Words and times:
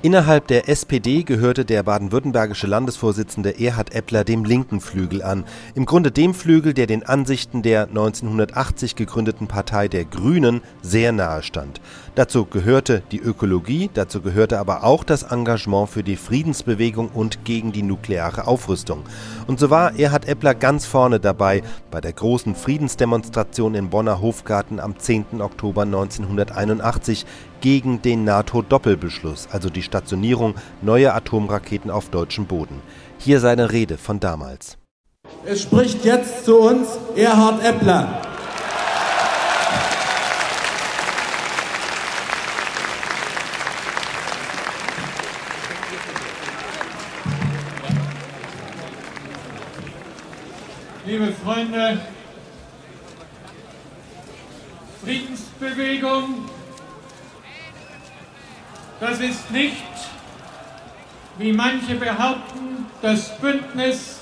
Innerhalb 0.00 0.46
der 0.46 0.68
SPD 0.68 1.24
gehörte 1.24 1.64
der 1.64 1.82
baden-württembergische 1.82 2.68
Landesvorsitzende 2.68 3.58
Erhard 3.58 3.92
Eppler 3.92 4.22
dem 4.22 4.44
linken 4.44 4.80
Flügel 4.80 5.24
an. 5.24 5.42
Im 5.74 5.86
Grunde 5.86 6.12
dem 6.12 6.34
Flügel, 6.34 6.72
der 6.72 6.86
den 6.86 7.02
Ansichten 7.02 7.62
der 7.62 7.88
1980 7.88 8.94
gegründeten 8.94 9.48
Partei 9.48 9.88
der 9.88 10.04
Grünen 10.04 10.60
sehr 10.82 11.10
nahe 11.10 11.42
stand. 11.42 11.80
Dazu 12.14 12.44
gehörte 12.44 13.02
die 13.10 13.18
Ökologie, 13.18 13.90
dazu 13.92 14.20
gehörte 14.20 14.60
aber 14.60 14.84
auch 14.84 15.02
das 15.02 15.24
Engagement 15.24 15.88
für 15.88 16.04
die 16.04 16.16
Friedensbewegung 16.16 17.08
und 17.08 17.44
gegen 17.44 17.72
die 17.72 17.82
nukleare 17.82 18.46
Aufrüstung. 18.46 19.02
Und 19.48 19.58
so 19.58 19.68
war 19.68 19.98
Erhard 19.98 20.28
Eppler 20.28 20.54
ganz 20.54 20.86
vorne 20.86 21.18
dabei 21.18 21.64
bei 21.90 22.00
der 22.00 22.12
großen 22.12 22.54
Friedensdemonstration 22.54 23.74
im 23.74 23.90
Bonner 23.90 24.20
Hofgarten 24.20 24.78
am 24.78 24.96
10. 24.96 25.40
Oktober 25.40 25.82
1981 25.82 27.26
gegen 27.60 28.02
den 28.02 28.24
NATO-Doppelbeschluss, 28.24 29.48
also 29.50 29.70
die 29.70 29.82
Stationierung 29.82 30.54
neuer 30.82 31.14
Atomraketen 31.14 31.90
auf 31.90 32.10
deutschem 32.10 32.46
Boden. 32.46 32.80
Hier 33.18 33.40
seine 33.40 33.72
Rede 33.72 33.98
von 33.98 34.20
damals. 34.20 34.78
Es 35.44 35.62
spricht 35.62 36.04
jetzt 36.04 36.44
zu 36.44 36.58
uns 36.58 36.88
Erhard 37.16 37.64
Eppler. 37.64 38.22
Liebe 51.06 51.32
Freunde, 51.42 52.00
Friedensbewegung 55.02 56.47
das 59.00 59.20
ist 59.20 59.50
nicht, 59.50 59.76
wie 61.38 61.52
manche 61.52 61.94
behaupten, 61.94 62.86
das 63.00 63.38
Bündnis 63.38 64.20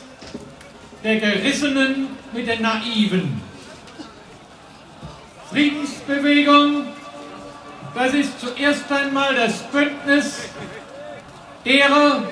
der 1.02 1.16
Gerissenen 1.16 2.08
mit 2.32 2.46
den 2.46 2.62
Naiven. 2.62 3.40
Friedensbewegung, 5.50 6.88
das 7.94 8.12
ist 8.12 8.40
zuerst 8.40 8.90
einmal 8.92 9.34
das 9.34 9.62
Bündnis 9.70 10.50
derer, 11.64 12.24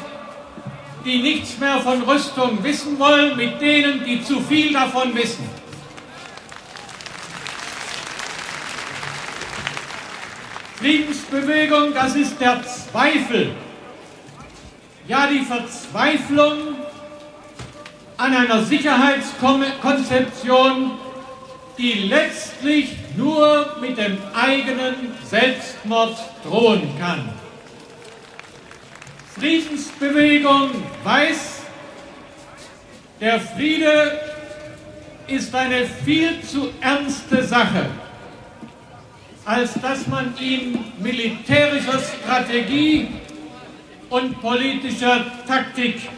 die 1.04 1.22
nichts 1.22 1.58
mehr 1.58 1.80
von 1.80 2.02
Rüstung 2.02 2.62
wissen 2.62 2.98
wollen, 2.98 3.36
mit 3.36 3.60
denen, 3.60 4.04
die 4.04 4.22
zu 4.22 4.40
viel 4.40 4.72
davon 4.72 5.14
wissen. 5.14 5.48
Friedensbewegung, 10.84 11.94
das 11.94 12.14
ist 12.14 12.38
der 12.38 12.62
Zweifel, 12.62 13.52
ja 15.08 15.26
die 15.26 15.40
Verzweiflung 15.40 16.76
an 18.18 18.34
einer 18.34 18.62
Sicherheitskonzeption, 18.62 20.90
die 21.78 21.92
letztlich 22.06 22.96
nur 23.16 23.78
mit 23.80 23.96
dem 23.96 24.18
eigenen 24.34 25.14
Selbstmord 25.24 26.18
drohen 26.46 26.86
kann. 27.00 27.30
Friedensbewegung 29.40 30.68
weiß, 31.02 31.62
der 33.22 33.40
Friede 33.40 34.20
ist 35.28 35.54
eine 35.54 35.86
viel 36.04 36.42
zu 36.42 36.68
ernste 36.82 37.42
Sache 37.42 37.86
als 39.44 39.74
dass 39.74 40.06
man 40.06 40.34
ihn 40.38 40.92
militärischer 40.98 41.98
Strategie 41.98 43.08
und 44.08 44.40
politischer 44.40 45.24
Taktik 45.46 46.08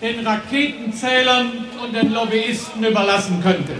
den 0.00 0.26
Raketenzählern 0.26 1.66
und 1.82 1.94
den 1.94 2.12
Lobbyisten 2.12 2.84
überlassen 2.84 3.42
könnte. 3.42 3.74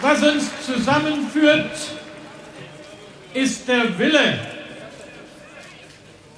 Was 0.00 0.22
uns 0.22 0.50
zusammenführt, 0.64 1.72
ist 3.34 3.66
der 3.66 3.98
Wille, 3.98 4.38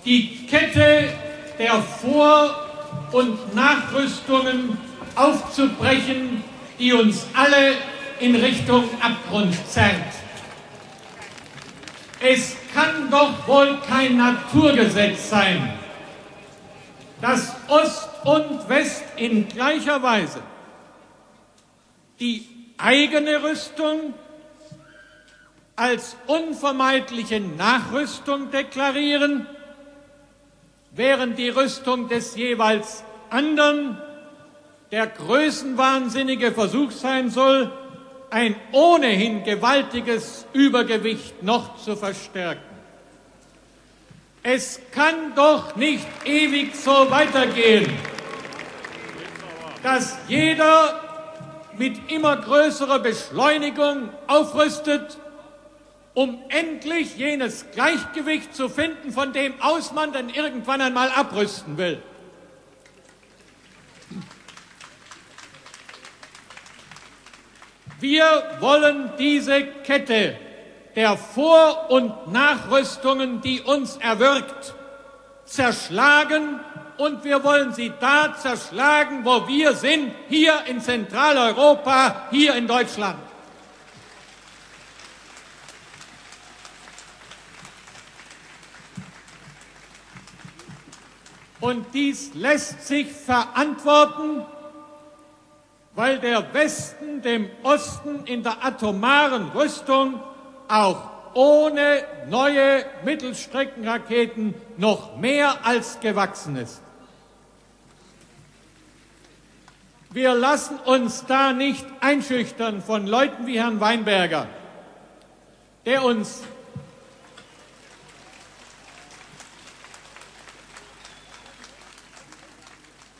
die 0.04 0.46
Kette 0.46 1.10
der 1.58 1.82
Vor- 1.82 2.66
und 3.12 3.54
Nachrüstungen 3.54 4.87
aufzubrechen, 5.14 6.42
die 6.78 6.92
uns 6.92 7.26
alle 7.34 7.74
in 8.20 8.34
Richtung 8.34 8.84
Abgrund 9.00 9.54
zerrt. 9.68 10.14
Es 12.20 12.56
kann 12.74 13.10
doch 13.10 13.46
wohl 13.46 13.78
kein 13.88 14.16
Naturgesetz 14.16 15.30
sein, 15.30 15.72
dass 17.20 17.54
Ost 17.68 18.08
und 18.24 18.68
West 18.68 19.04
in 19.16 19.48
gleicher 19.48 20.02
Weise 20.02 20.40
die 22.18 22.46
eigene 22.76 23.42
Rüstung 23.42 24.14
als 25.76 26.16
unvermeidliche 26.26 27.38
Nachrüstung 27.38 28.50
deklarieren, 28.50 29.46
während 30.90 31.38
die 31.38 31.50
Rüstung 31.50 32.08
des 32.08 32.34
jeweils 32.34 33.04
anderen 33.30 33.96
der 34.90 35.06
größenwahnsinnige 35.06 36.52
Versuch 36.52 36.90
sein 36.90 37.30
soll, 37.30 37.70
ein 38.30 38.56
ohnehin 38.72 39.44
gewaltiges 39.44 40.46
Übergewicht 40.52 41.42
noch 41.42 41.78
zu 41.78 41.96
verstärken. 41.96 42.62
Es 44.42 44.80
kann 44.92 45.34
doch 45.34 45.76
nicht 45.76 46.06
ewig 46.24 46.74
so 46.74 47.10
weitergehen, 47.10 47.90
dass 49.82 50.16
jeder 50.28 51.00
mit 51.76 52.10
immer 52.10 52.36
größerer 52.36 52.98
Beschleunigung 52.98 54.08
aufrüstet, 54.26 55.18
um 56.14 56.38
endlich 56.48 57.16
jenes 57.16 57.66
Gleichgewicht 57.72 58.54
zu 58.54 58.68
finden, 58.68 59.12
von 59.12 59.32
dem 59.32 59.60
aus 59.60 59.92
man 59.92 60.12
dann 60.12 60.28
irgendwann 60.28 60.80
einmal 60.80 61.10
abrüsten 61.10 61.78
will. 61.78 62.02
Wir 68.00 68.56
wollen 68.60 69.10
diese 69.18 69.64
Kette 69.64 70.36
der 70.94 71.16
Vor- 71.16 71.90
und 71.90 72.32
Nachrüstungen, 72.32 73.40
die 73.40 73.60
uns 73.60 73.96
erwirkt, 73.96 74.74
zerschlagen 75.44 76.60
und 76.96 77.24
wir 77.24 77.42
wollen 77.42 77.72
sie 77.72 77.92
da 78.00 78.36
zerschlagen, 78.36 79.24
wo 79.24 79.46
wir 79.48 79.74
sind, 79.74 80.12
hier 80.28 80.64
in 80.66 80.80
Zentraleuropa, 80.80 82.28
hier 82.30 82.54
in 82.54 82.66
Deutschland. 82.66 83.18
Und 91.60 91.86
dies 91.92 92.34
lässt 92.34 92.86
sich 92.86 93.10
verantworten, 93.12 94.44
weil 95.98 96.20
der 96.20 96.54
Westen 96.54 97.22
dem 97.22 97.50
Osten 97.64 98.24
in 98.24 98.44
der 98.44 98.64
atomaren 98.64 99.48
Rüstung 99.48 100.22
auch 100.68 101.10
ohne 101.34 102.04
neue 102.28 102.84
Mittelstreckenraketen 103.04 104.54
noch 104.76 105.16
mehr 105.16 105.66
als 105.66 105.98
gewachsen 105.98 106.54
ist. 106.54 106.80
Wir 110.10 110.34
lassen 110.34 110.78
uns 110.84 111.24
da 111.26 111.52
nicht 111.52 111.84
einschüchtern 111.98 112.80
von 112.80 113.04
Leuten 113.08 113.48
wie 113.48 113.58
Herrn 113.58 113.80
Weinberger, 113.80 114.46
der 115.84 116.04
uns 116.04 116.44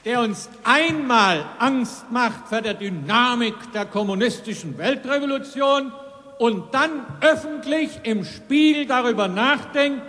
der 0.08 0.22
uns 0.22 0.49
einmal 0.64 1.44
Angst 1.58 2.10
macht 2.10 2.49
vor 2.49 2.62
der 2.62 2.72
Dynamik 2.72 3.55
der 3.75 3.84
kommunistischen 3.84 4.78
Weltrevolution 4.78 5.93
und 6.38 6.72
dann 6.72 7.05
öffentlich 7.20 7.90
im 8.05 8.25
Spiel 8.25 8.87
darüber 8.87 9.28
nachdenkt, 9.28 10.00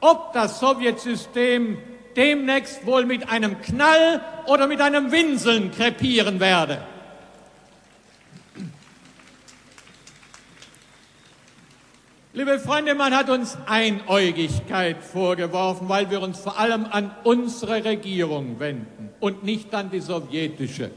ob 0.00 0.32
das 0.32 0.58
Sowjetsystem 0.58 1.78
demnächst 2.16 2.84
wohl 2.84 3.06
mit 3.06 3.30
einem 3.30 3.60
Knall 3.60 4.20
oder 4.46 4.66
mit 4.66 4.80
einem 4.80 5.12
Winseln 5.12 5.70
krepieren 5.70 6.40
werde. 6.40 6.82
Liebe 12.32 12.58
Freunde, 12.58 12.96
man 12.96 13.14
hat 13.14 13.30
uns 13.30 13.56
Einäugigkeit 13.66 15.04
vorgeworfen, 15.04 15.88
weil 15.88 16.10
wir 16.10 16.20
uns 16.20 16.40
vor 16.40 16.58
allem 16.58 16.84
an 16.90 17.14
unsere 17.22 17.84
Regierung 17.84 18.58
wenden 18.58 19.09
und 19.20 19.44
nicht 19.44 19.74
an 19.74 19.90
die 19.90 20.00
sowjetische. 20.00 20.90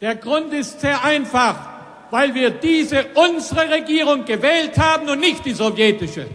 Der 0.00 0.16
Grund 0.16 0.52
ist 0.52 0.80
sehr 0.80 1.04
einfach. 1.04 1.76
weil 2.10 2.34
wir 2.34 2.50
diese 2.50 3.06
unsere 3.14 3.68
Regierung 3.70 4.24
gewählt 4.24 4.78
haben 4.78 5.08
und 5.08 5.20
nicht 5.20 5.44
die 5.44 5.52
sowjetische. 5.52 6.26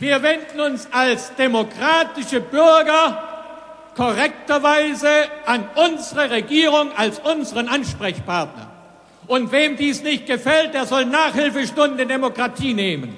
Wir 0.00 0.22
wenden 0.22 0.60
uns 0.60 0.88
als 0.92 1.34
demokratische 1.34 2.40
Bürger 2.40 3.24
korrekterweise 3.96 5.08
an 5.44 5.68
unsere 5.74 6.30
Regierung 6.30 6.92
als 6.96 7.18
unseren 7.18 7.68
Ansprechpartner. 7.68 8.77
Und 9.28 9.52
wem 9.52 9.76
dies 9.76 10.02
nicht 10.02 10.26
gefällt, 10.26 10.72
der 10.72 10.86
soll 10.86 11.04
Nachhilfestunden 11.04 11.98
in 11.98 12.08
Demokratie 12.08 12.72
nehmen. 12.72 13.16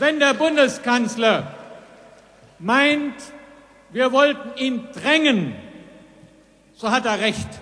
Wenn 0.00 0.18
der 0.18 0.34
Bundeskanzler 0.34 1.54
meint, 2.58 3.14
wir 3.90 4.10
wollten 4.10 4.56
ihn 4.56 4.88
drängen, 4.92 5.54
so 6.74 6.90
hat 6.90 7.06
er 7.06 7.20
recht. 7.20 7.61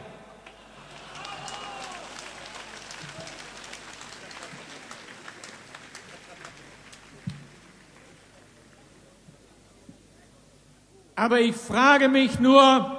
Aber 11.20 11.38
ich 11.38 11.54
frage 11.54 12.08
mich 12.08 12.40
nur, 12.40 12.98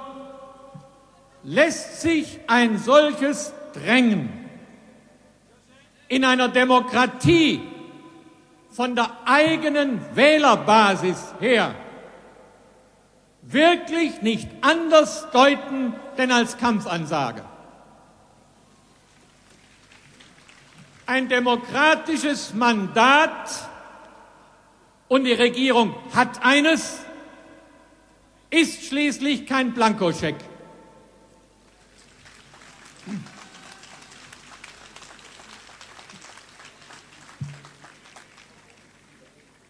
lässt 1.42 2.02
sich 2.02 2.38
ein 2.46 2.78
solches 2.78 3.52
Drängen 3.72 4.48
in 6.06 6.24
einer 6.24 6.46
Demokratie 6.46 7.60
von 8.70 8.94
der 8.94 9.10
eigenen 9.24 10.00
Wählerbasis 10.14 11.34
her 11.40 11.74
wirklich 13.42 14.22
nicht 14.22 14.48
anders 14.60 15.28
deuten 15.32 15.92
denn 16.16 16.30
als 16.30 16.56
Kampfansage. 16.58 17.42
Ein 21.06 21.28
demokratisches 21.28 22.54
Mandat 22.54 23.68
und 25.08 25.24
die 25.24 25.32
Regierung 25.32 25.96
hat 26.14 26.44
eines, 26.44 27.00
ist 28.52 28.84
schließlich 28.84 29.46
kein 29.46 29.72
Blankoscheck. 29.72 30.36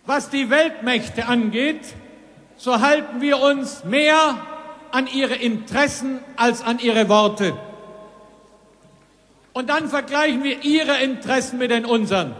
Was 0.05 0.31
die 0.31 0.50
Weltmächte 0.50 1.26
angeht, 1.26 1.94
so 2.56 2.81
halten 2.81 3.20
wir 3.20 3.38
uns 3.38 3.84
mehr 3.84 4.37
an 4.90 5.06
ihre 5.06 5.37
Interessen 5.37 6.19
als 6.37 6.62
an 6.62 6.81
ihre 6.81 7.08
Worte. 7.08 7.56
Und 9.52 9.70
dann 9.70 9.88
vergleichen 9.88 10.43
wir 10.43 10.64
ihre 10.64 11.00
Interessen 11.02 11.58
mit 11.58 11.70
den 11.70 11.85
unseren. 11.85 12.35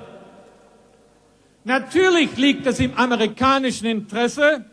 Natürlich 1.65 2.37
liegt 2.37 2.67
es 2.67 2.81
im 2.81 2.97
amerikanischen 2.99 3.87
Interesse, 3.87 4.65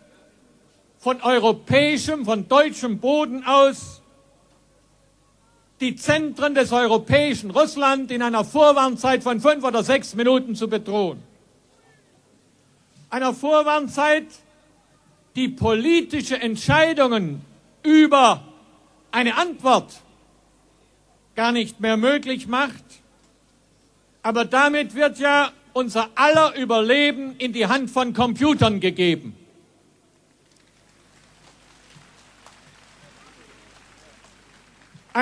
von 0.99 1.21
europäischem, 1.21 2.25
von 2.25 2.47
deutschem 2.47 2.99
Boden 2.99 3.43
aus 3.45 4.01
die 5.79 5.95
Zentren 5.95 6.55
des 6.55 6.73
europäischen 6.73 7.51
Russland 7.51 8.11
in 8.11 8.21
einer 8.21 8.43
Vorwarnzeit 8.43 9.23
von 9.23 9.39
fünf 9.39 9.63
oder 9.63 9.81
sechs 9.81 10.13
Minuten 10.13 10.55
zu 10.55 10.67
bedrohen. 10.67 11.23
Einer 13.09 13.33
Vorwarnzeit, 13.33 14.27
die 15.37 15.47
politische 15.47 16.39
Entscheidungen 16.39 17.41
über 17.81 18.43
eine 19.11 19.37
Antwort 19.37 20.01
gar 21.35 21.53
nicht 21.53 21.79
mehr 21.79 21.95
möglich 21.95 22.47
macht. 22.47 22.83
Aber 24.21 24.43
damit 24.43 24.95
wird 24.95 25.17
ja 25.17 25.53
unser 25.71 26.09
aller 26.15 26.55
Überleben 26.57 27.35
in 27.37 27.53
die 27.53 27.67
Hand 27.67 27.89
von 27.89 28.13
Computern 28.13 28.81
gegeben. 28.81 29.38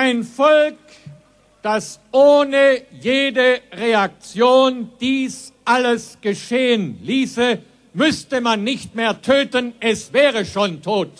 Ein 0.00 0.22
Volk, 0.22 0.78
das 1.60 1.98
ohne 2.12 2.82
jede 3.00 3.60
Reaktion 3.72 4.92
dies 5.00 5.52
alles 5.64 6.18
geschehen 6.20 7.00
ließe, 7.02 7.58
müsste 7.94 8.40
man 8.40 8.62
nicht 8.62 8.94
mehr 8.94 9.20
töten, 9.20 9.74
es 9.80 10.12
wäre 10.12 10.44
schon 10.44 10.82
tot. 10.82 11.10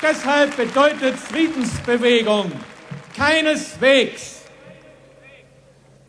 Deshalb 0.00 0.56
bedeutet 0.56 1.16
Friedensbewegung 1.18 2.52
keineswegs, 3.14 4.42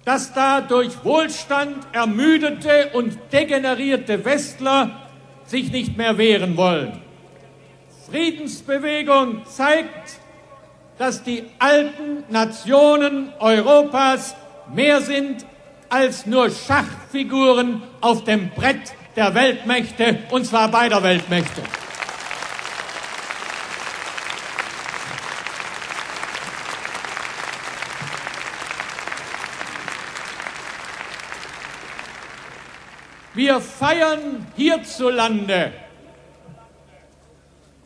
dass 0.04 0.34
da 0.34 0.62
durch 0.62 1.04
Wohlstand 1.04 1.88
ermüdete 1.94 2.90
und 2.94 3.18
degenerierte 3.32 4.24
Westler 4.24 5.10
sich 5.46 5.72
nicht 5.72 5.98
mehr 5.98 6.18
wehren 6.18 6.58
wollen. 6.58 7.02
Friedensbewegung 8.10 9.46
zeigt, 9.48 10.20
dass 10.98 11.24
die 11.24 11.44
alten 11.60 12.24
Nationen 12.30 13.34
Europas 13.40 14.36
mehr 14.74 15.02
sind 15.02 15.46
als 15.90 16.26
nur 16.26 16.50
Schachfiguren 16.50 17.82
auf 18.02 18.24
dem 18.24 18.50
Brett 18.50 18.94
der 19.16 19.34
Weltmächte, 19.34 20.20
und 20.32 20.46
zwar 20.46 20.70
beider 20.70 21.02
Weltmächte. 21.04 21.62
Wir 33.36 33.60
feiern 33.60 34.48
hierzulande 34.56 35.74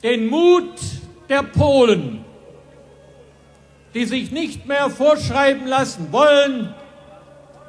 den 0.04 0.28
Mut 0.28 0.80
der 1.28 1.44
Polen, 1.44 2.24
die 3.94 4.06
sich 4.06 4.32
nicht 4.32 4.68
mehr 4.68 4.90
vorschreiben 4.90 5.68
lassen 5.68 6.12
wollen, 6.12 6.74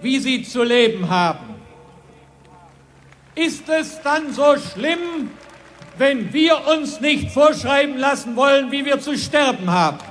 wie 0.02 0.18
sie 0.18 0.42
zu 0.42 0.62
leben 0.62 1.08
haben. 1.08 1.54
Ist 3.34 3.68
es 3.68 4.00
dann 4.02 4.32
so 4.32 4.56
schlimm, 4.58 5.30
wenn 5.96 6.32
wir 6.32 6.66
uns 6.66 7.00
nicht 7.00 7.30
vorschreiben 7.30 7.96
lassen 7.96 8.36
wollen, 8.36 8.70
wie 8.70 8.84
wir 8.84 9.00
zu 9.00 9.16
sterben 9.16 9.70
haben? 9.70 10.09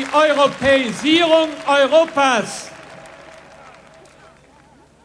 Die 0.00 0.06
Europäisierung 0.14 1.48
Europas. 1.66 2.70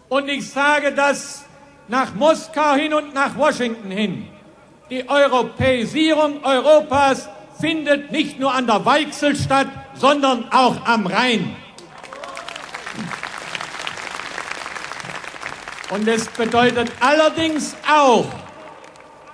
Und 0.08 0.30
ich 0.30 0.50
sage 0.50 0.94
das 0.94 1.44
nach 1.88 2.14
Moskau 2.14 2.76
hin 2.76 2.94
und 2.94 3.14
nach 3.14 3.36
Washington 3.36 3.92
hin. 3.92 4.28
Die 4.90 5.08
Europäisierung 5.10 6.44
Europas 6.44 7.28
findet 7.60 8.12
nicht 8.12 8.40
nur 8.40 8.54
an 8.54 8.68
der 8.68 8.86
Weichsel 8.86 9.36
statt, 9.36 9.68
sondern 9.96 10.50
auch 10.52 10.86
am 10.86 11.08
Rhein. 11.08 11.56
Und 15.90 16.08
es 16.08 16.28
bedeutet 16.28 16.92
allerdings 17.00 17.76
auch, 17.90 18.28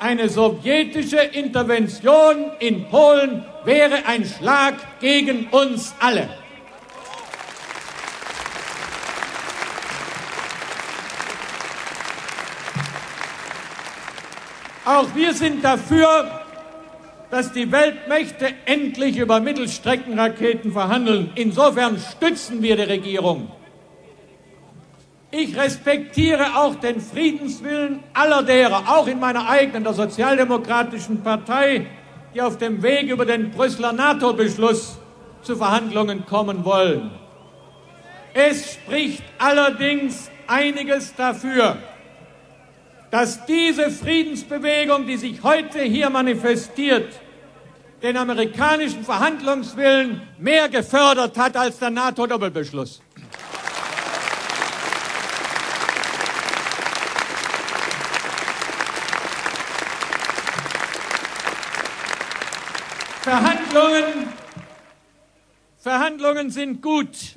eine 0.01 0.29
sowjetische 0.29 1.19
Intervention 1.19 2.51
in 2.59 2.85
Polen 2.89 3.45
wäre 3.63 4.07
ein 4.07 4.25
Schlag 4.25 4.73
gegen 4.99 5.47
uns 5.49 5.93
alle. 5.99 6.27
Auch 14.83 15.13
wir 15.13 15.35
sind 15.35 15.63
dafür, 15.63 16.41
dass 17.29 17.53
die 17.53 17.71
Weltmächte 17.71 18.47
endlich 18.65 19.17
über 19.17 19.39
Mittelstreckenraketen 19.39 20.71
verhandeln. 20.71 21.31
Insofern 21.35 21.99
stützen 21.99 22.63
wir 22.63 22.75
die 22.75 22.81
Regierung. 22.81 23.60
Ich 25.33 25.55
respektiere 25.55 26.57
auch 26.57 26.75
den 26.75 26.99
Friedenswillen 26.99 28.03
aller 28.13 28.43
derer, 28.43 28.83
auch 28.87 29.07
in 29.07 29.17
meiner 29.17 29.49
eigenen, 29.49 29.85
der 29.85 29.93
Sozialdemokratischen 29.93 31.23
Partei, 31.23 31.87
die 32.35 32.41
auf 32.41 32.57
dem 32.57 32.83
Weg 32.83 33.09
über 33.09 33.25
den 33.25 33.49
Brüsseler 33.51 33.93
NATO-Beschluss 33.93 34.99
zu 35.41 35.55
Verhandlungen 35.55 36.25
kommen 36.25 36.65
wollen. 36.65 37.11
Es 38.33 38.73
spricht 38.73 39.23
allerdings 39.37 40.29
einiges 40.47 41.15
dafür, 41.15 41.77
dass 43.09 43.45
diese 43.45 43.89
Friedensbewegung, 43.89 45.07
die 45.07 45.17
sich 45.17 45.43
heute 45.43 45.79
hier 45.81 46.09
manifestiert, 46.09 47.07
den 48.03 48.17
amerikanischen 48.17 49.03
Verhandlungswillen 49.03 50.21
mehr 50.39 50.67
gefördert 50.67 51.37
hat 51.37 51.55
als 51.55 51.79
der 51.79 51.91
NATO-Doppelbeschluss. 51.91 53.01
Verhandlungen, 63.21 64.29
Verhandlungen 65.77 66.49
sind 66.49 66.81
gut, 66.81 67.35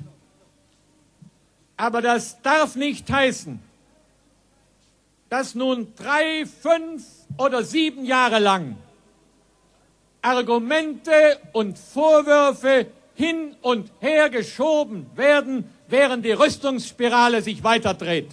aber 1.77 2.01
das 2.01 2.41
darf 2.41 2.75
nicht 2.75 3.11
heißen, 3.11 3.59
dass 5.29 5.53
nun 5.53 5.93
drei, 5.95 6.47
fünf 6.47 7.03
oder 7.37 7.63
sieben 7.63 8.03
Jahre 8.03 8.39
lang 8.39 8.77
Argumente 10.23 11.39
und 11.53 11.77
Vorwürfe 11.77 12.87
hin 13.13 13.55
und 13.61 13.91
her 13.99 14.31
geschoben 14.31 15.05
werden, 15.15 15.69
während 15.87 16.25
die 16.25 16.31
Rüstungsspirale 16.31 17.43
sich 17.43 17.63
weiterdreht. 17.63 18.31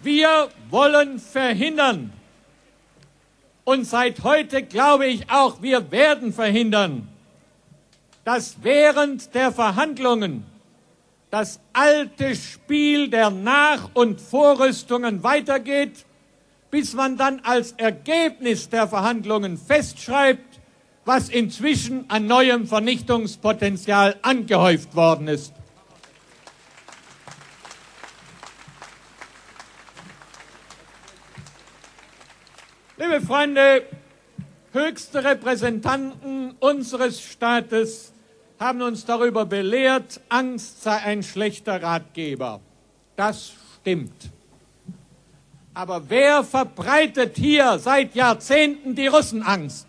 Wir 0.00 0.48
wollen 0.70 1.18
verhindern, 1.18 2.12
und 3.68 3.84
seit 3.84 4.24
heute 4.24 4.62
glaube 4.62 5.04
ich 5.08 5.28
auch, 5.28 5.60
wir 5.60 5.90
werden 5.90 6.32
verhindern, 6.32 7.06
dass 8.24 8.62
während 8.62 9.34
der 9.34 9.52
Verhandlungen 9.52 10.46
das 11.30 11.60
alte 11.74 12.34
Spiel 12.34 13.10
der 13.10 13.28
Nach- 13.28 13.90
und 13.92 14.22
Vorrüstungen 14.22 15.22
weitergeht, 15.22 16.06
bis 16.70 16.94
man 16.94 17.18
dann 17.18 17.40
als 17.40 17.72
Ergebnis 17.72 18.70
der 18.70 18.88
Verhandlungen 18.88 19.58
festschreibt, 19.58 20.60
was 21.04 21.28
inzwischen 21.28 22.08
an 22.08 22.24
neuem 22.24 22.66
Vernichtungspotenzial 22.66 24.16
angehäuft 24.22 24.96
worden 24.96 25.28
ist. 25.28 25.52
Liebe 33.18 33.32
Freunde, 33.32 33.82
höchste 34.72 35.24
Repräsentanten 35.24 36.52
unseres 36.60 37.20
Staates 37.20 38.12
haben 38.60 38.80
uns 38.80 39.06
darüber 39.06 39.44
belehrt, 39.44 40.20
Angst 40.28 40.84
sei 40.84 40.98
ein 40.98 41.24
schlechter 41.24 41.82
Ratgeber. 41.82 42.60
Das 43.16 43.54
stimmt. 43.80 44.30
Aber 45.74 46.08
wer 46.08 46.44
verbreitet 46.44 47.36
hier 47.36 47.80
seit 47.80 48.14
Jahrzehnten 48.14 48.94
die 48.94 49.08
Russenangst? 49.08 49.88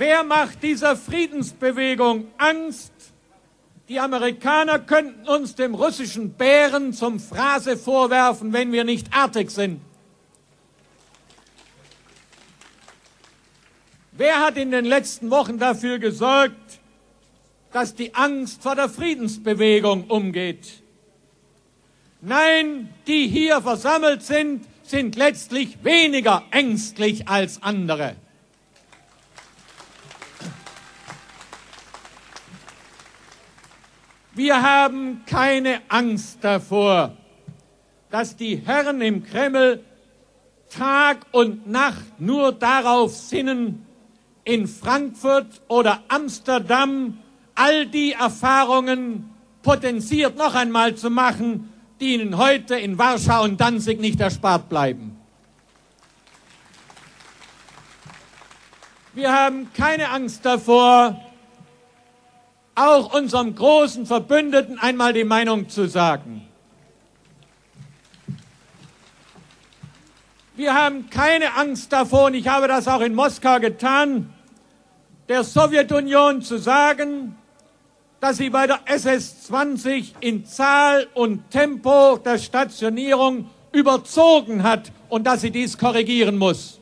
Wer 0.00 0.24
macht 0.24 0.62
dieser 0.62 0.96
Friedensbewegung 0.96 2.28
Angst? 2.38 2.90
Die 3.86 4.00
Amerikaner 4.00 4.78
könnten 4.78 5.28
uns 5.28 5.56
dem 5.56 5.74
russischen 5.74 6.32
Bären 6.32 6.94
zum 6.94 7.20
Phrase 7.20 7.76
vorwerfen, 7.76 8.54
wenn 8.54 8.72
wir 8.72 8.84
nicht 8.84 9.12
artig 9.12 9.50
sind. 9.50 9.82
Wer 14.12 14.40
hat 14.40 14.56
in 14.56 14.70
den 14.70 14.86
letzten 14.86 15.30
Wochen 15.30 15.58
dafür 15.58 15.98
gesorgt, 15.98 16.80
dass 17.70 17.94
die 17.94 18.14
Angst 18.14 18.62
vor 18.62 18.76
der 18.76 18.88
Friedensbewegung 18.88 20.04
umgeht? 20.04 20.82
Nein, 22.22 22.88
die 23.06 23.28
hier 23.28 23.60
versammelt 23.60 24.22
sind, 24.22 24.64
sind 24.82 25.16
letztlich 25.16 25.84
weniger 25.84 26.44
ängstlich 26.52 27.28
als 27.28 27.62
andere. 27.62 28.16
Wir 34.32 34.62
haben 34.62 35.22
keine 35.26 35.80
Angst 35.88 36.38
davor, 36.42 37.16
dass 38.10 38.36
die 38.36 38.56
Herren 38.56 39.00
im 39.00 39.24
Kreml 39.24 39.84
Tag 40.68 41.26
und 41.32 41.66
Nacht 41.68 42.20
nur 42.20 42.52
darauf 42.52 43.12
sinnen, 43.12 43.84
in 44.44 44.68
Frankfurt 44.68 45.60
oder 45.66 46.04
Amsterdam 46.08 47.18
all 47.56 47.86
die 47.86 48.12
Erfahrungen 48.12 49.30
potenziert 49.62 50.36
noch 50.36 50.54
einmal 50.54 50.94
zu 50.94 51.10
machen, 51.10 51.72
die 51.98 52.14
ihnen 52.14 52.38
heute 52.38 52.76
in 52.76 52.98
Warschau 52.98 53.42
und 53.42 53.60
Danzig 53.60 54.00
nicht 54.00 54.20
erspart 54.20 54.68
bleiben. 54.68 55.16
Wir 59.12 59.32
haben 59.32 59.72
keine 59.74 60.10
Angst 60.10 60.46
davor, 60.46 61.20
auch 62.80 63.12
unserem 63.12 63.54
großen 63.54 64.06
Verbündeten 64.06 64.78
einmal 64.78 65.12
die 65.12 65.24
Meinung 65.24 65.68
zu 65.68 65.88
sagen. 65.88 66.46
Wir 70.56 70.74
haben 70.74 71.08
keine 71.10 71.54
Angst 71.56 71.92
davor, 71.92 72.26
und 72.26 72.34
ich 72.34 72.48
habe 72.48 72.68
das 72.68 72.86
auch 72.88 73.00
in 73.00 73.14
Moskau 73.14 73.60
getan, 73.60 74.32
der 75.28 75.44
Sowjetunion 75.44 76.42
zu 76.42 76.58
sagen, 76.58 77.36
dass 78.20 78.36
sie 78.36 78.50
bei 78.50 78.66
der 78.66 78.80
SS-20 78.86 80.12
in 80.20 80.44
Zahl 80.44 81.06
und 81.14 81.50
Tempo 81.50 82.18
der 82.18 82.36
Stationierung 82.36 83.48
überzogen 83.72 84.62
hat 84.62 84.92
und 85.08 85.26
dass 85.26 85.40
sie 85.42 85.50
dies 85.50 85.78
korrigieren 85.78 86.36
muss. 86.36 86.79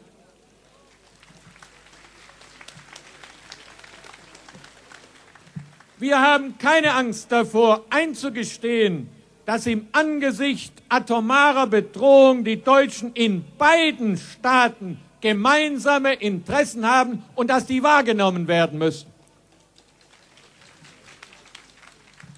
Wir 6.01 6.21
haben 6.21 6.59
keine 6.59 6.95
Angst 6.95 7.33
davor, 7.33 7.85
einzugestehen, 7.91 9.09
dass 9.45 9.67
im 9.67 9.89
Angesicht 9.91 10.73
atomarer 10.89 11.67
Bedrohung 11.67 12.45
die 12.45 12.63
Deutschen 12.63 13.13
in 13.15 13.45
beiden 13.59 14.17
Staaten 14.17 15.01
gemeinsame 15.21 16.15
Interessen 16.15 16.87
haben 16.87 17.25
und 17.35 17.51
dass 17.51 17.67
die 17.67 17.83
wahrgenommen 17.83 18.47
werden 18.47 18.79
müssen. 18.79 19.09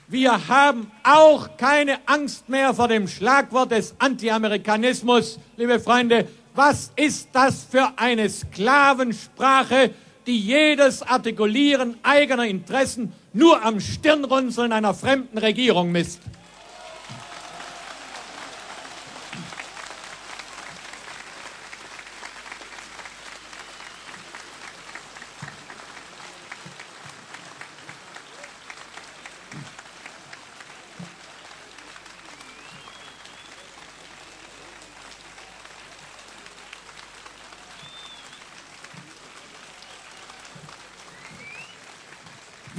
Wir 0.09 0.49
haben 0.49 0.90
auch 1.02 1.57
keine 1.59 1.99
Angst 2.07 2.49
mehr 2.49 2.73
vor 2.73 2.88
dem 2.88 3.07
Schlagwort 3.07 3.73
des 3.73 3.95
Anti-Amerikanismus. 3.99 5.38
Liebe 5.59 5.79
Freunde, 5.79 6.26
was 6.55 6.93
ist 6.97 7.29
das 7.35 7.64
für 7.71 7.93
eine 7.97 8.31
Sklavensprache, 8.31 9.90
die 10.26 10.38
jedes 10.38 11.02
Artikulieren 11.02 11.99
eigener 12.02 12.47
Interessen 12.47 13.12
nur 13.33 13.63
am 13.63 13.81
Stirnrunzeln 13.81 14.73
einer 14.73 14.95
fremden 14.95 15.39
Regierung 15.39 15.93
misst. 15.93 16.21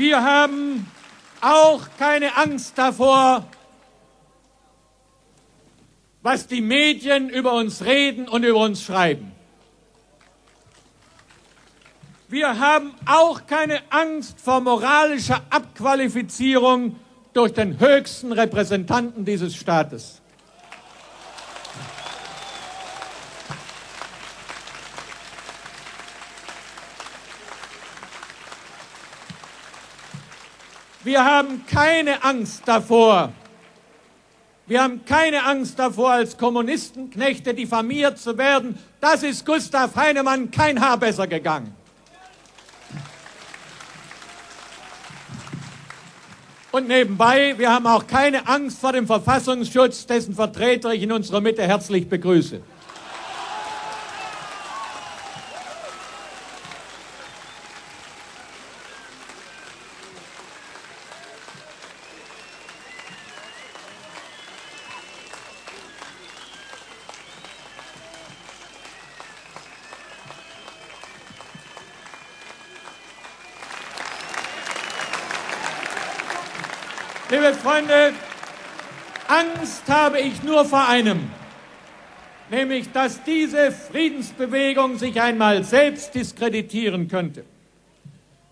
Wir 0.02 0.24
haben 0.24 0.88
auch 1.42 1.82
keine 2.00 2.36
Angst 2.36 2.76
davor, 2.76 3.46
was 6.24 6.48
die 6.48 6.60
Medien 6.60 7.30
über 7.30 7.54
uns 7.54 7.86
reden 7.86 8.28
und 8.28 8.44
über 8.44 8.62
uns 8.62 8.82
schreiben. 8.82 9.32
Wir 12.30 12.60
haben 12.60 12.96
auch 13.06 13.46
keine 13.46 13.80
Angst 13.92 14.42
vor 14.42 14.60
moralischer 14.62 15.44
Abqualifizierung 15.52 16.96
durch 17.34 17.54
den 17.54 17.80
höchsten 17.80 18.32
Repräsentanten 18.32 19.24
dieses 19.24 19.56
Staates. 19.56 20.21
Wir 31.04 31.26
haben 31.26 31.66
keine 31.66 32.24
Angst 32.24 32.62
davor. 32.66 33.32
Wir 34.68 34.84
haben 34.84 35.04
keine 35.04 35.44
Angst 35.44 35.80
davor, 35.80 36.12
als 36.12 36.38
Kommunistenknechte 36.38 37.54
diffamiert 37.54 38.20
zu 38.20 38.38
werden. 38.38 38.78
Das 39.00 39.24
ist 39.24 39.46
Gustav 39.46 39.96
Heinemann 39.96 40.52
kein 40.52 40.80
Haar 40.80 40.98
besser 40.98 41.26
gegangen. 41.26 41.76
Und 46.72 46.88
nebenbei, 46.88 47.56
wir 47.58 47.70
haben 47.70 47.86
auch 47.86 48.08
keine 48.08 48.48
Angst 48.48 48.80
vor 48.80 48.94
dem 48.94 49.08
Verfassungsschutz, 49.08 50.06
dessen 50.06 50.36
Vertreter 50.36 50.94
ich 50.94 51.04
in 51.04 51.12
unserer 51.12 51.42
Mitte 51.42 51.64
herzlich 51.64 52.08
begrüße. 52.08 52.62
Habe 79.92 80.20
ich 80.20 80.42
nur 80.42 80.64
vor 80.66 80.88
einem, 80.88 81.20
nämlich 82.50 82.92
dass 82.92 83.24
diese 83.24 83.72
Friedensbewegung 83.72 84.98
sich 84.98 85.22
einmal 85.22 85.64
selbst 85.64 86.16
diskreditieren 86.16 87.10
könnte. 87.10 87.44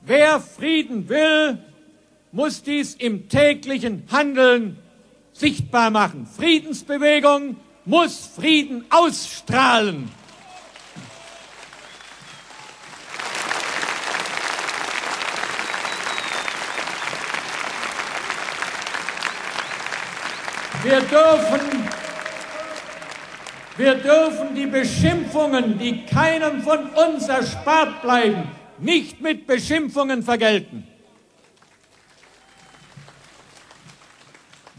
Wer 0.01 0.39
Frieden 0.41 1.07
will, 1.07 1.57
muss 2.31 2.61
dies 2.61 2.93
im 2.93 3.29
täglichen 3.29 4.03
Handeln 4.11 4.77
sichtbar 5.33 5.89
machen. 5.89 6.27
Friedensbewegung 6.27 7.55
muss 7.85 8.29
Frieden 8.35 8.83
ausstrahlen. 8.89 10.09
Wir 20.81 21.01
dürfen, 21.01 21.89
wir 23.75 23.95
dürfen 23.95 24.55
die 24.55 24.65
Beschimpfungen, 24.65 25.77
die 25.77 26.05
keinem 26.05 26.61
von 26.61 26.89
uns 26.91 27.27
erspart 27.27 28.01
bleiben, 28.01 28.43
nicht 28.77 29.19
mit 29.19 29.45
Beschimpfungen 29.45 30.23
vergelten. 30.23 30.87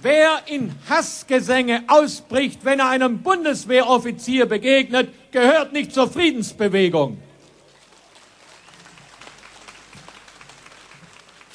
Wer 0.00 0.40
in 0.46 0.74
Hassgesänge 0.88 1.84
ausbricht, 1.86 2.64
wenn 2.64 2.78
er 2.78 2.88
einem 2.88 3.22
Bundeswehroffizier 3.22 4.46
begegnet, 4.46 5.10
gehört 5.32 5.74
nicht 5.74 5.92
zur 5.92 6.10
Friedensbewegung. 6.10 7.18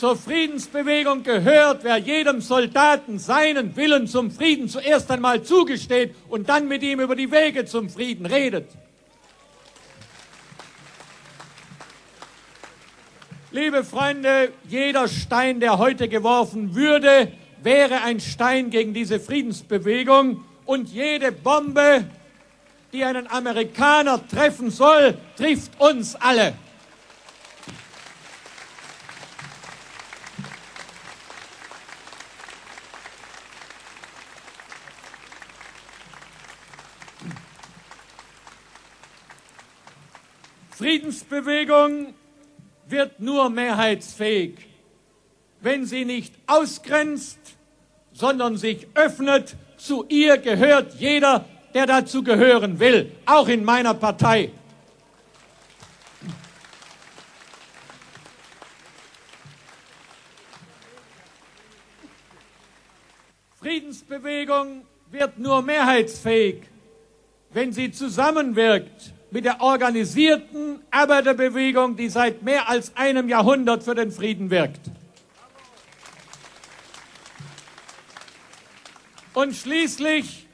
Zur 0.06 0.18
Friedensbewegung 0.18 1.24
gehört, 1.24 1.84
wer 1.84 1.98
jedem 1.98 2.40
Soldaten 2.40 3.18
seinen 3.18 3.76
Willen 3.76 4.06
zum 4.06 4.30
Frieden 4.30 4.70
zuerst 4.70 5.10
einmal 5.10 5.42
zugesteht 5.42 6.14
und 6.30 6.48
dann 6.48 6.68
mit 6.68 6.84
ihm 6.84 7.00
über 7.00 7.16
die 7.16 7.32
Wege 7.32 7.66
zum 7.66 7.90
Frieden 7.90 8.28
redet. 8.28 8.70
Liebe 13.50 13.84
Freunde, 13.84 14.52
jeder 14.70 15.08
Stein, 15.08 15.60
der 15.60 15.80
heute 15.80 16.08
geworfen 16.08 16.76
würde, 16.76 17.32
wäre 17.64 18.04
ein 18.04 18.20
Stein 18.20 18.70
gegen 18.70 18.94
diese 18.94 19.20
Friedensbewegung 19.20 20.46
und 20.68 20.88
jede 20.90 21.32
Bombe, 21.32 22.06
die 22.94 23.04
einen 23.04 23.28
Amerikaner 23.28 24.22
treffen 24.28 24.70
soll, 24.70 25.18
trifft 25.36 25.72
uns 25.82 26.14
alle. 26.14 26.54
Friedensbewegung 40.96 42.14
wird 42.88 43.20
nur 43.20 43.50
mehrheitsfähig, 43.50 44.56
wenn 45.60 45.86
sie 45.86 46.06
nicht 46.06 46.34
ausgrenzt, 46.48 47.38
sondern 48.14 48.56
sich 48.56 48.88
öffnet. 48.94 49.58
Zu 49.76 50.06
ihr 50.08 50.38
gehört 50.38 50.94
jeder, 50.94 51.44
der 51.74 51.86
dazu 51.86 52.24
gehören 52.24 52.80
will, 52.80 53.12
auch 53.26 53.50
in 53.50 53.66
meiner 53.66 53.94
Partei. 53.94 54.52
Friedensbewegung 63.60 64.86
wird 65.12 65.40
nur 65.40 65.62
mehrheitsfähig, 65.62 66.62
wenn 67.52 67.74
sie 67.74 67.92
zusammenwirkt 67.92 69.12
mit 69.36 69.44
der 69.44 69.60
organisierten 69.60 70.75
Arbeiterbewegung, 70.96 71.98
die 71.98 72.08
seit 72.08 72.42
mehr 72.42 72.70
als 72.70 72.96
einem 72.96 73.28
Jahrhundert 73.28 73.84
für 73.84 73.96
den 73.96 74.12
Frieden 74.12 74.50
wirkt. 74.50 74.80
Und 79.34 79.54
schließlich 79.54 80.48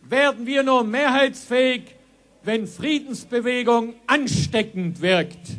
werden 0.00 0.46
wir 0.46 0.62
nur 0.62 0.82
mehrheitsfähig, 0.84 1.94
wenn 2.42 2.66
Friedensbewegung 2.66 3.94
ansteckend 4.06 5.02
wirkt. 5.02 5.58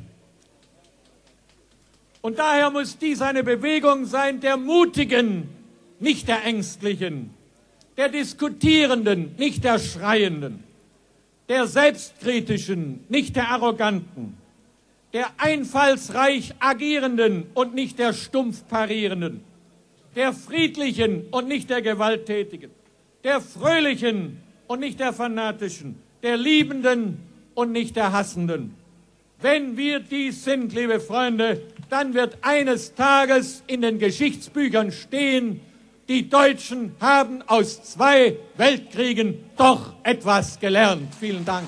Und 2.21 2.39
daher 2.39 2.71
muss 2.71 2.97
dies 2.97 3.21
eine 3.21 3.43
Bewegung 3.43 4.05
sein 4.05 4.39
der 4.39 4.57
Mutigen, 4.57 5.49
nicht 5.99 6.27
der 6.27 6.43
Ängstlichen, 6.43 7.35
der 7.97 8.09
Diskutierenden, 8.09 9.35
nicht 9.37 9.63
der 9.63 9.77
Schreienden 9.77 10.63
der 11.49 11.67
Selbstkritischen, 11.67 13.05
nicht 13.09 13.35
der 13.35 13.49
Arroganten, 13.49 14.37
der 15.13 15.27
einfallsreich 15.37 16.53
Agierenden 16.59 17.47
und 17.53 17.73
nicht 17.73 17.99
der 17.99 18.13
stumpf 18.13 18.67
Parierenden, 18.67 19.41
der 20.15 20.33
Friedlichen 20.33 21.27
und 21.31 21.47
nicht 21.47 21.69
der 21.69 21.81
Gewalttätigen, 21.81 22.71
der 23.23 23.39
Fröhlichen 23.39 24.41
und 24.67 24.81
nicht 24.81 24.99
der 24.99 25.13
Fanatischen, 25.13 25.95
der 26.21 26.37
Liebenden 26.37 27.19
und 27.55 27.71
nicht 27.71 27.95
der 27.95 28.11
Hassenden. 28.11 28.75
Wenn 29.39 29.77
wir 29.77 29.99
dies 29.99 30.43
sind, 30.43 30.73
liebe 30.73 30.99
Freunde, 30.99 31.61
dann 31.89 32.13
wird 32.13 32.37
eines 32.41 32.95
Tages 32.95 33.63
in 33.67 33.81
den 33.81 33.99
Geschichtsbüchern 33.99 34.91
stehen, 34.91 35.61
die 36.07 36.29
Deutschen 36.29 36.95
haben 36.99 37.41
aus 37.47 37.83
zwei 37.83 38.37
Weltkriegen 38.55 39.49
doch 39.57 39.93
etwas 40.03 40.59
gelernt. 40.59 41.13
Vielen 41.19 41.43
Dank. 41.43 41.67